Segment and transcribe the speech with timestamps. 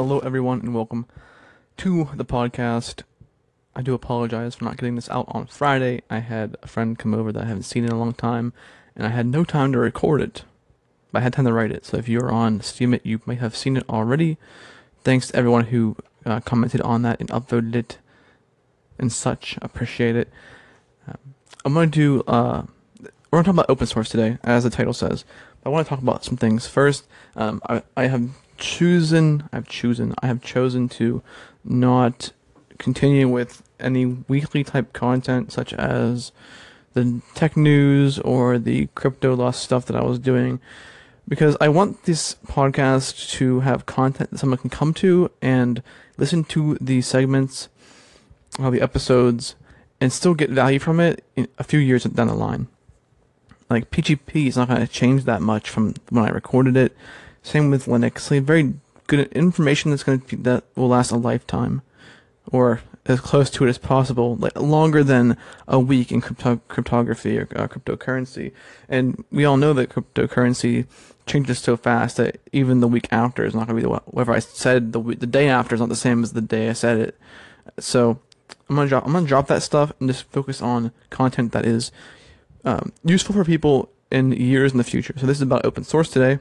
[0.00, 1.04] Hello, everyone, and welcome
[1.76, 3.02] to the podcast.
[3.76, 6.00] I do apologize for not getting this out on Friday.
[6.08, 8.54] I had a friend come over that I haven't seen in a long time,
[8.96, 10.44] and I had no time to record it,
[11.12, 11.84] but I had time to write it.
[11.84, 14.38] So if you're on Steemit, you may have seen it already.
[15.04, 17.98] Thanks to everyone who uh, commented on that and upvoted it
[18.98, 19.58] and such.
[19.60, 20.30] Appreciate it.
[21.06, 22.62] Um, I'm going to do, uh,
[23.30, 25.26] we're going to talk about open source today, as the title says.
[25.62, 26.66] I want to talk about some things.
[26.66, 27.04] First,
[27.36, 28.30] um, I, I have
[28.60, 31.22] chosen, I've chosen, I have chosen to
[31.64, 32.32] not
[32.78, 36.32] continue with any weekly type content such as
[36.94, 40.60] the tech news or the crypto loss stuff that I was doing
[41.30, 45.80] because I want this podcast to have content that someone can come to and
[46.18, 47.68] listen to the segments,
[48.58, 49.54] or the episodes,
[50.00, 52.66] and still get value from it in a few years down the line.
[53.70, 56.96] Like PGP is not going to change that much from when I recorded it.
[57.42, 58.30] Same with Linux.
[58.30, 58.74] Like very
[59.06, 61.82] good information that's going to that will last a lifetime,
[62.52, 67.38] or as close to it as possible, like longer than a week in crypto- cryptography
[67.38, 68.52] or uh, cryptocurrency.
[68.88, 70.86] And we all know that cryptocurrency
[71.26, 74.32] changes so fast that even the week after is not going to be the whatever
[74.32, 76.98] I said the the day after is not the same as the day I said
[76.98, 77.18] it.
[77.78, 78.20] So
[78.68, 81.92] I'm gonna drop I'm gonna drop that stuff and just focus on content that is
[82.64, 85.14] um, useful for people in years in the future.
[85.16, 86.40] So this is about open source today.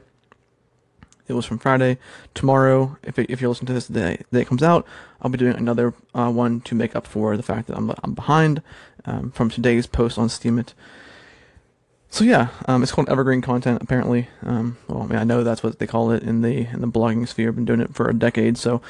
[1.30, 1.97] It was from Friday.
[2.33, 4.85] Tomorrow, if, it, if you're listening to this the day, the day it comes out,
[5.22, 8.13] I'll be doing another uh, one to make up for the fact that I'm, I'm
[8.13, 8.61] behind
[9.05, 10.73] um, from today's post on Steemit.
[12.09, 14.27] So yeah, um, it's called evergreen content apparently.
[14.44, 16.88] Um, well, I mean, I know that's what they call it in the in the
[16.88, 17.49] blogging sphere.
[17.49, 18.81] I've been doing it for a decade, so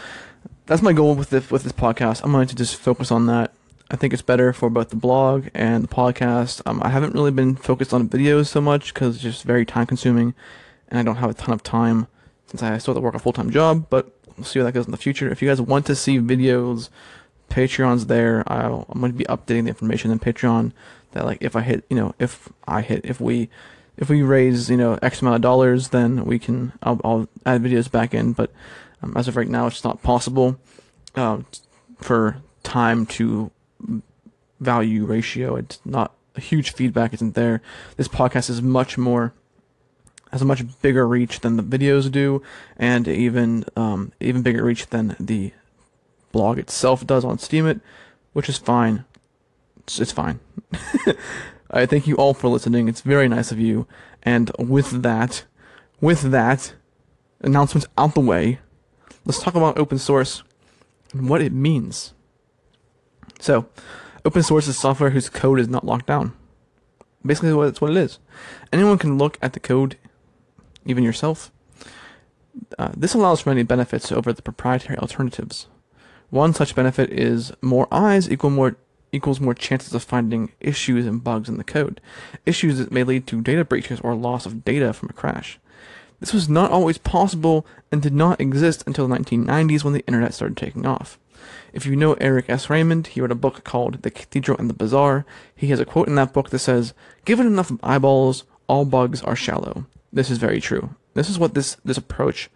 [0.68, 2.24] that's my goal with this with this podcast.
[2.24, 3.54] I'm going to just focus on that
[3.92, 6.62] I think it's better for both the blog and the podcast.
[6.66, 9.88] Um, I haven't really been focused on videos so much because it's just very time
[9.88, 10.36] consuming,
[10.90, 12.08] and I don't have a ton of time
[12.50, 13.88] since I still have to work a full time job.
[13.90, 15.30] But we'll see how that goes in the future.
[15.30, 16.90] If you guys want to see videos,
[17.50, 18.44] Patreon's there.
[18.48, 20.72] I'll I'm going to be updating the information in Patreon
[21.12, 23.50] that like if I hit, you know, if I hit, if we,
[23.98, 27.64] if we raise, you know, X amount of dollars, then we can, I'll, I'll add
[27.64, 28.34] videos back in.
[28.34, 28.52] But
[29.02, 30.60] um, as of right now, it's not possible
[31.16, 31.40] uh,
[31.98, 33.52] for time to
[34.60, 35.56] value ratio.
[35.56, 37.62] It's not a huge feedback isn't there.
[37.98, 39.34] This podcast is much more
[40.32, 42.42] has a much bigger reach than the videos do,
[42.78, 45.52] and even um, even bigger reach than the
[46.32, 47.82] blog itself does on Steemit,
[48.34, 49.06] which is fine.
[49.80, 50.40] It's, it's fine.
[51.72, 52.88] I thank you all for listening.
[52.88, 53.88] It's very nice of you.
[54.24, 55.46] And with that,
[56.02, 56.74] with that,
[57.42, 58.60] announcements out the way,
[59.26, 60.44] let's talk about open source
[61.14, 62.14] and what it means.
[63.40, 63.68] So,
[64.26, 66.34] open source is software whose code is not locked down.
[67.26, 68.20] Basically, that's what it is.
[68.72, 69.98] Anyone can look at the code,
[70.86, 71.52] even yourself.
[72.78, 75.68] Uh, this allows for many benefits over the proprietary alternatives.
[76.30, 78.76] One such benefit is more eyes equal more
[79.12, 82.00] equals more chances of finding issues and bugs in the code,
[82.46, 85.60] issues that may lead to data breaches or loss of data from a crash.
[86.20, 90.34] This was not always possible and did not exist until the 1990s when the internet
[90.34, 91.18] started taking off.
[91.74, 92.70] If you know Eric S.
[92.70, 95.26] Raymond, he wrote a book called The Cathedral and the Bazaar.
[95.56, 96.94] He has a quote in that book that says,
[97.26, 99.86] Given enough eyeballs, all bugs are shallow.
[100.12, 100.96] This is very true.
[101.14, 102.50] This is what this, this approach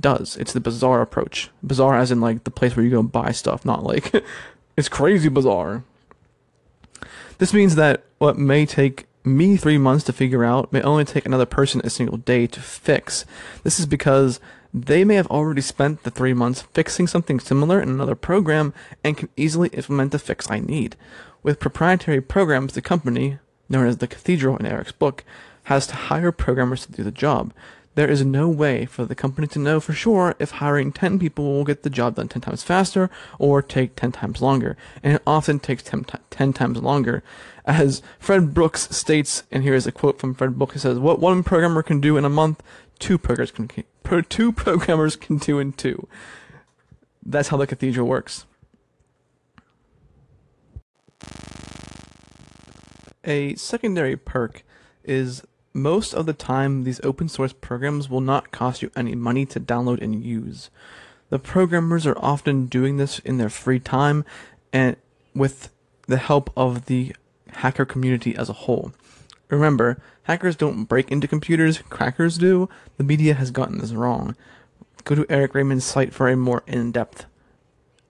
[0.00, 0.36] does.
[0.36, 1.50] It's the bazaar approach.
[1.62, 4.12] Bazaar as in like the place where you go buy stuff, not like
[4.76, 5.84] it's crazy bizarre.
[7.38, 11.26] This means that what may take me three months to figure out may only take
[11.26, 13.24] another person a single day to fix.
[13.62, 14.40] This is because
[14.72, 19.16] they may have already spent the three months fixing something similar in another program and
[19.16, 20.96] can easily implement the fix I need.
[21.42, 23.38] With proprietary programs, the company,
[23.68, 25.24] known as the Cathedral in Eric's book,
[25.68, 27.52] has to hire programmers to do the job.
[27.94, 31.44] There is no way for the company to know for sure if hiring 10 people
[31.44, 34.78] will get the job done 10 times faster or take 10 times longer.
[35.02, 37.22] And it often takes 10, 10 times longer.
[37.66, 41.20] As Fred Brooks states, and here is a quote from Fred Brooks, it says, What
[41.20, 42.62] one programmer can do in a month,
[42.98, 43.68] two programmers can,
[44.30, 46.08] two programmers can do in two.
[47.22, 48.46] That's how the cathedral works.
[53.22, 54.62] A secondary perk
[55.04, 55.42] is
[55.72, 59.60] most of the time, these open source programs will not cost you any money to
[59.60, 60.70] download and use.
[61.30, 64.24] The programmers are often doing this in their free time
[64.72, 64.96] and
[65.34, 65.70] with
[66.06, 67.14] the help of the
[67.50, 68.92] hacker community as a whole.
[69.50, 72.68] Remember, hackers don't break into computers, crackers do.
[72.96, 74.36] The media has gotten this wrong.
[75.04, 77.26] Go to Eric Raymond's site for a more in depth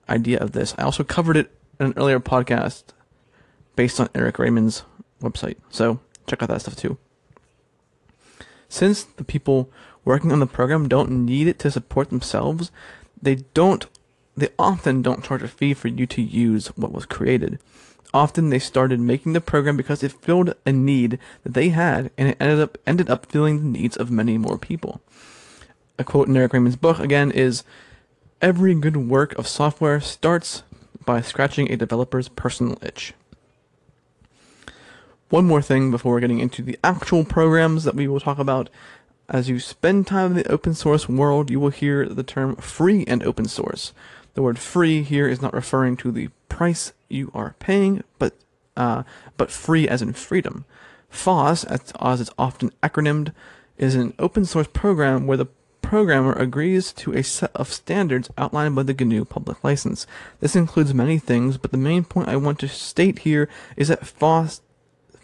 [0.07, 0.73] idea of this.
[0.77, 2.83] I also covered it in an earlier podcast
[3.75, 4.83] based on Eric Raymond's
[5.21, 6.97] website, so check out that stuff too.
[8.69, 9.69] Since the people
[10.05, 12.71] working on the program don't need it to support themselves,
[13.21, 13.85] they don't
[14.37, 17.59] they often don't charge a fee for you to use what was created.
[18.13, 22.29] Often they started making the program because it filled a need that they had and
[22.29, 25.01] it ended up ended up filling the needs of many more people.
[25.97, 27.63] A quote in Eric Raymond's book again is
[28.41, 30.63] every good work of software starts
[31.05, 33.13] by scratching a developer's personal itch.
[35.29, 38.69] One more thing before getting into the actual programs that we will talk about.
[39.29, 43.05] As you spend time in the open source world, you will hear the term free
[43.07, 43.93] and open source.
[44.33, 48.33] The word free here is not referring to the price you are paying, but
[48.75, 49.03] uh,
[49.37, 50.65] but free as in freedom.
[51.09, 53.31] FOSS, as, as it's often acronymed,
[53.77, 55.47] is an open source program where the
[55.81, 60.07] programmer agrees to a set of standards outlined by the GNU public license.
[60.39, 64.07] This includes many things, but the main point I want to state here is that
[64.07, 64.61] FOSS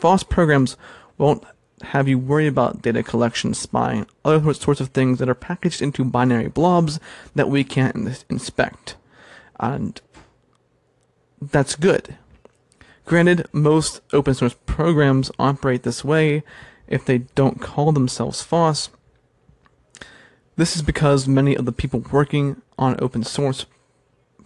[0.05, 0.77] FOSS programs
[1.17, 1.43] won't
[1.81, 6.05] have you worry about data collection, spying, other sorts of things that are packaged into
[6.05, 6.99] binary blobs
[7.33, 8.97] that we can't inspect.
[9.59, 9.99] And
[11.41, 12.17] that's good.
[13.05, 16.43] Granted, most open source programs operate this way
[16.87, 18.91] if they don't call themselves FOSS.
[20.55, 23.65] This is because many of the people working on open source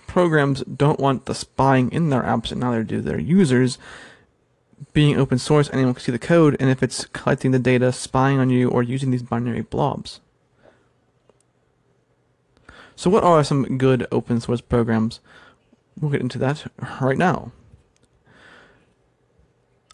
[0.07, 3.77] programs don't want the spying in their apps and neither do their users
[4.94, 8.40] being open source, anyone can see the code, and if it's collecting the data, spying
[8.40, 10.20] on you, or using these binary blobs.
[12.96, 15.20] So what are some good open source programs?
[16.00, 16.66] We'll get into that
[17.02, 17.52] right now.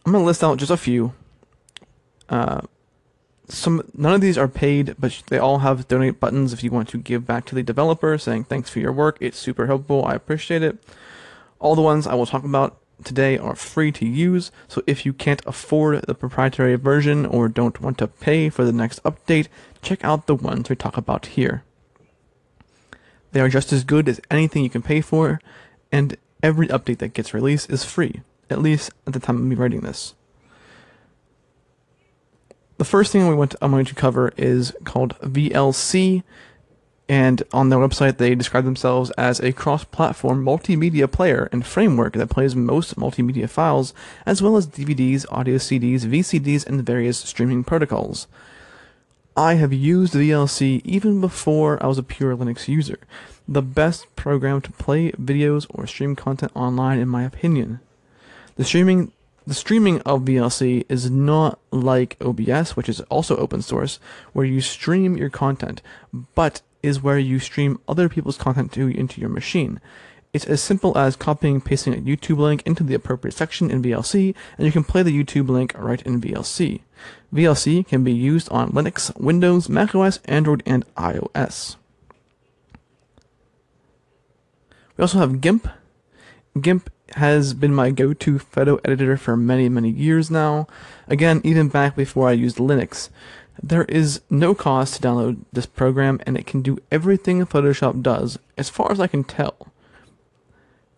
[0.06, 1.14] I'm going to list out just a few.
[2.30, 2.62] Uh,
[3.48, 6.90] some none of these are paid, but they all have donate buttons if you want
[6.90, 9.18] to give back to the developer, saying thanks for your work.
[9.20, 10.04] It's super helpful.
[10.06, 10.78] I appreciate it.
[11.60, 15.14] All the ones I will talk about today are free to use, so if you
[15.14, 19.48] can't afford the proprietary version or don't want to pay for the next update,
[19.82, 21.64] check out the ones we talk about here.
[23.32, 25.42] They are just as good as anything you can pay for,
[25.92, 29.56] and every update that gets released is free, at least at the time of me
[29.56, 30.14] writing this.
[32.78, 36.24] The first thing we want I'm going to cover is called VLC,
[37.08, 42.14] and on their website, they describe themselves as a cross platform multimedia player and framework
[42.14, 43.94] that plays most multimedia files,
[44.26, 48.28] as well as DVDs, audio CDs, VCDs, and various streaming protocols.
[49.38, 53.00] I have used VLC even before I was a pure Linux user.
[53.48, 57.82] The best program to play videos or stream content online, in my opinion.
[58.56, 59.12] The streaming
[59.48, 64.00] the streaming of VLC is not like OBS, which is also open source,
[64.34, 65.84] where you stream your content,
[66.34, 69.82] but is where you stream other people's content to into your machine.
[70.34, 73.82] It's as simple as copying and pasting a YouTube link into the appropriate section in
[73.82, 76.82] VLC, and you can play the YouTube link right in VLC.
[77.34, 81.78] VLC can be used on Linux, Windows, macOS, Android, and iOS.
[84.98, 85.68] We also have GIMP.
[86.60, 90.68] GIMP has been my go-to photo editor for many, many years now.
[91.08, 93.10] Again, even back before I used Linux.
[93.62, 98.38] There is no cost to download this program and it can do everything Photoshop does,
[98.58, 99.72] as far as I can tell.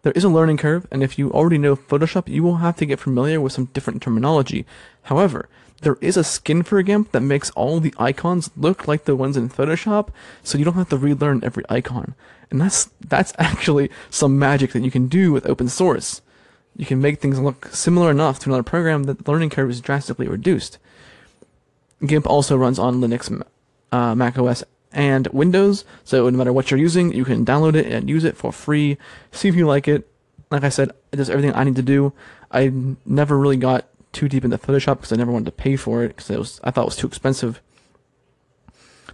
[0.04, 2.86] There is a learning curve, and if you already know Photoshop, you will have to
[2.86, 4.66] get familiar with some different terminology.
[5.04, 5.50] However,
[5.82, 9.38] there is a skin for GIMP that makes all the icons look like the ones
[9.38, 10.10] in Photoshop,
[10.44, 12.16] so you don't have to relearn every icon.
[12.50, 16.22] And that's that's actually some magic that you can do with open source.
[16.76, 19.82] You can make things look similar enough to another program that the learning curve is
[19.82, 20.78] drastically reduced.
[22.06, 23.42] GIMP also runs on Linux,
[23.92, 27.88] uh, Mac OS, and Windows, so no matter what you're using, you can download it
[27.88, 28.98] and use it for free.
[29.32, 30.10] See if you like it.
[30.50, 32.14] Like I said, it does everything I need to do.
[32.52, 32.72] I
[33.06, 36.10] never really got too deep into Photoshop because I never wanted to pay for it
[36.10, 37.62] because it was I thought it was too expensive.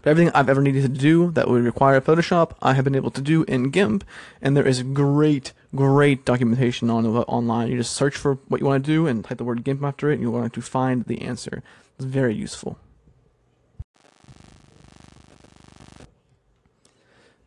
[0.04, 3.12] But everything I've ever needed to do that would require Photoshop, I have been able
[3.12, 4.04] to do in GIMP,
[4.42, 7.70] and there is great, great documentation on online.
[7.70, 10.12] You just search for what you want to do and type the word GIMP after
[10.12, 11.64] it, and you're going to find the answer.
[11.98, 12.80] It's very useful.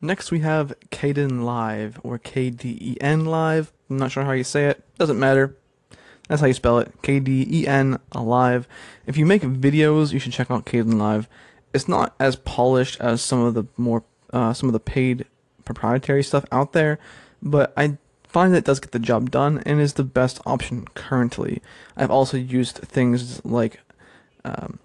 [0.01, 3.73] Next we have Kdenlive, or K-D-E-N Live.
[3.89, 4.85] I'm not sure how you say it.
[4.99, 5.57] Doesn't matter.
[6.29, 6.93] That's how you spell it.
[7.03, 8.69] K-D-E-N Live.
[9.07, 11.27] If you make videos, you should check out Kdenlive.
[11.73, 15.25] It's not as polished as some of the more, uh, some of the paid
[15.65, 16.99] proprietary stuff out there,
[17.43, 20.87] but I find that it does get the job done and is the best option
[20.95, 21.63] currently.
[21.97, 23.81] I've also used things like
[24.47, 24.79] um,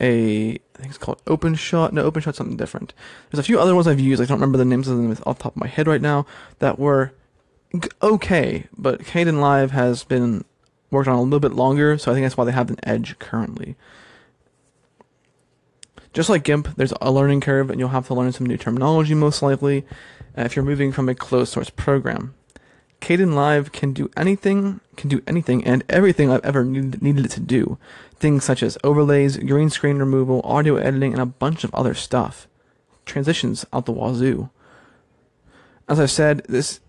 [0.00, 1.92] a I think it's called OpenShot.
[1.92, 2.94] No, OpenShot's something different.
[3.30, 4.20] There's a few other ones I've used.
[4.20, 6.26] I don't remember the names of them off the top of my head right now.
[6.58, 7.12] That were
[8.02, 10.44] okay, but Kdenlive has been
[10.90, 13.18] worked on a little bit longer, so I think that's why they have an edge
[13.18, 13.76] currently.
[16.12, 19.14] just like GIMP, there's a learning curve, and you'll have to learn some new terminology
[19.14, 19.84] most likely
[20.38, 22.34] uh, if you're moving from a closed source program.
[23.04, 27.40] Kdenlive can do anything, can do anything and everything I've ever need, needed it to
[27.40, 27.76] do.
[28.16, 32.48] Things such as overlays, green screen removal, audio editing, and a bunch of other stuff.
[33.04, 34.48] Transitions out the wazoo.
[35.86, 36.80] As I said, this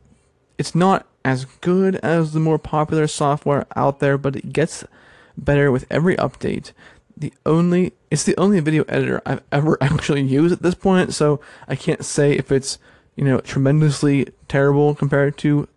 [0.57, 4.85] it's not as good as the more popular software out there, but it gets
[5.37, 6.71] better with every update.
[7.17, 11.41] The only it's the only video editor I've ever actually used at this point, so
[11.67, 12.79] I can't say if it's
[13.17, 15.67] you know tremendously terrible compared to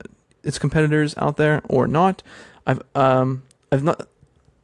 [0.48, 2.22] its competitors out there or not.
[2.66, 4.08] I've um I've not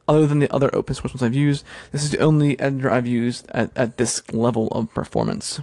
[0.07, 3.07] other than the other open source ones I've used, this is the only editor I've
[3.07, 5.61] used at, at this level of performance.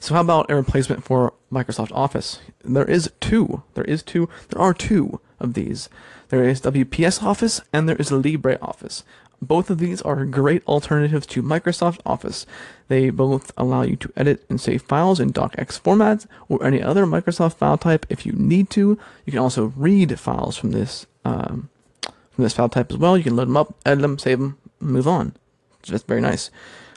[0.00, 2.40] So how about a replacement for Microsoft Office?
[2.64, 3.62] There is two.
[3.74, 4.28] There is two.
[4.48, 5.88] There are two of these.
[6.28, 9.02] There is WPS Office and there is LibreOffice.
[9.42, 12.44] Both of these are great alternatives to Microsoft Office.
[12.88, 17.06] They both allow you to edit and save files in docx formats or any other
[17.06, 18.98] Microsoft file type if you need to.
[19.24, 21.70] You can also read files from this um,
[22.02, 23.16] from this file type as well.
[23.16, 25.34] You can load them up, edit them, save them, move on.
[25.78, 26.50] It's just very nice.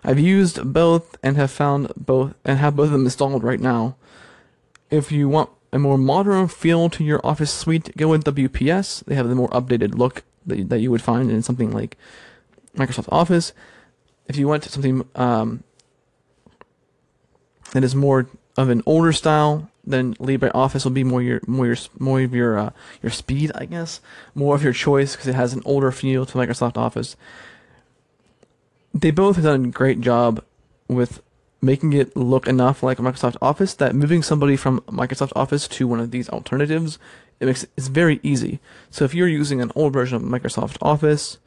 [0.03, 3.95] I've used both and have found both and have both of them installed right now.
[4.89, 9.05] If you want a more modern feel to your Office suite, go with WPS.
[9.05, 11.97] They have the more updated look that, that you would find in something like
[12.75, 13.53] Microsoft Office.
[14.27, 15.63] If you want something um,
[17.71, 18.27] that is more
[18.57, 22.57] of an older style, then LibreOffice will be more your more your more of your
[22.57, 22.69] uh,
[23.01, 23.99] your speed, I guess,
[24.33, 27.15] more of your choice because it has an older feel to Microsoft Office.
[28.93, 30.43] They both have done a great job
[30.87, 31.21] with
[31.61, 35.99] making it look enough like Microsoft Office that moving somebody from Microsoft Office to one
[35.99, 36.99] of these alternatives
[37.43, 38.59] it makes it's very easy.
[38.89, 41.39] So if you're using an old version of Microsoft Office,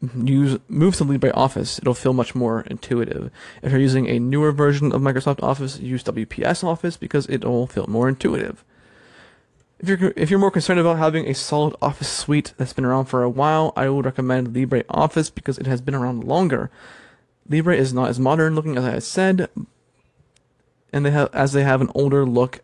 [0.00, 3.30] use move to LibreOffice, it'll feel much more intuitive.
[3.62, 7.86] If you're using a newer version of Microsoft Office, use WPS Office because it'll feel
[7.86, 8.64] more intuitive.
[9.78, 13.06] If you're if you're more concerned about having a solid Office suite that's been around
[13.06, 16.70] for a while, I would recommend LibreOffice because it has been around longer.
[17.48, 19.48] Libre is not as modern looking as I said,
[20.92, 22.60] and they have as they have an older look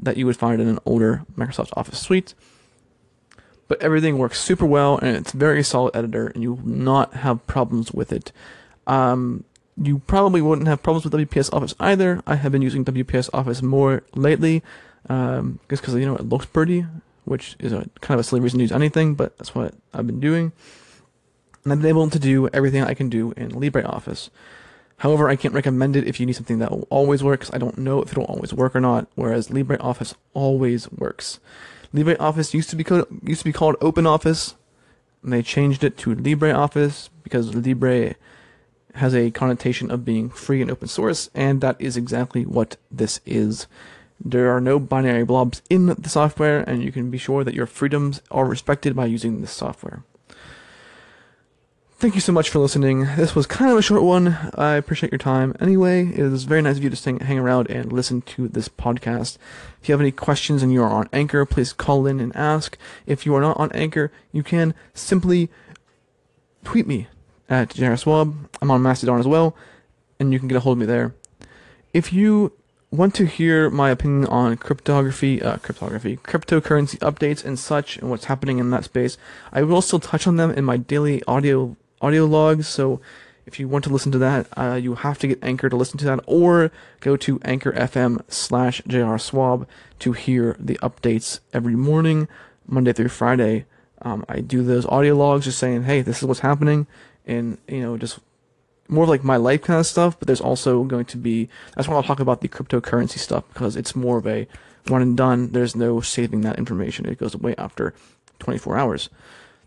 [0.00, 2.34] that you would find in an older Microsoft Office suite
[3.68, 7.46] but everything works super well and it's very solid editor and you will not have
[7.46, 8.32] problems with it.
[8.86, 9.44] Um,
[9.80, 12.22] you probably wouldn't have problems with WPS Office either.
[12.26, 14.62] I have been using WPS Office more lately,
[15.08, 16.86] um, just because you know it looks pretty,
[17.24, 20.06] which is a kind of a silly reason to use anything, but that's what I've
[20.06, 20.52] been doing.
[21.64, 24.30] And I've been able to do everything I can do in LibreOffice.
[24.98, 27.78] However, I can't recommend it if you need something that will always work, I don't
[27.78, 31.40] know if it'll always work or not, whereas LibreOffice always works.
[31.94, 34.54] LibreOffice used to be called, used to be called OpenOffice,
[35.22, 38.16] and they changed it to LibreOffice because Libre
[38.96, 43.20] has a connotation of being free and open source, and that is exactly what this
[43.24, 43.66] is.
[44.24, 47.66] There are no binary blobs in the software, and you can be sure that your
[47.66, 50.02] freedoms are respected by using this software.
[51.96, 53.06] Thank you so much for listening.
[53.16, 54.36] This was kind of a short one.
[54.56, 55.56] I appreciate your time.
[55.58, 58.68] Anyway, it was very nice of you to stay, hang around and listen to this
[58.68, 59.38] podcast.
[59.80, 62.76] If you have any questions and you are on Anchor, please call in and ask.
[63.06, 65.48] If you are not on Anchor, you can simply
[66.62, 67.06] tweet me
[67.48, 68.48] at JRSwab.
[68.60, 69.56] I'm on Mastodon as well,
[70.18, 71.14] and you can get a hold of me there.
[71.94, 72.52] If you
[72.90, 78.26] want to hear my opinion on cryptography, uh, cryptography, cryptocurrency updates and such, and what's
[78.26, 79.16] happening in that space,
[79.52, 82.68] I will still touch on them in my daily audio audio logs.
[82.68, 83.00] So
[83.46, 85.98] if you want to listen to that, uh, you have to get Anchor to listen
[85.98, 86.70] to that, or
[87.00, 89.66] go to Anchor FM slash JRSwab
[90.00, 92.28] to hear the updates every morning,
[92.66, 93.66] Monday through Friday.
[94.02, 96.86] Um, I do those audio logs just saying, hey, this is what's happening,
[97.26, 98.18] and, you know, just
[98.88, 101.88] more of like my life kind of stuff, but there's also going to be, that's
[101.88, 104.46] why I'll talk about the cryptocurrency stuff, because it's more of a
[104.88, 105.52] one and done.
[105.52, 107.06] There's no saving that information.
[107.06, 107.94] It goes away after
[108.40, 109.08] 24 hours.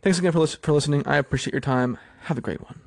[0.01, 1.03] Thanks again for, for listening.
[1.07, 1.97] I appreciate your time.
[2.27, 2.86] Have a great one.